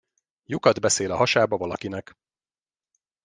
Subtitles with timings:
[0.45, 2.17] Lyukat beszél a hasába valakinek.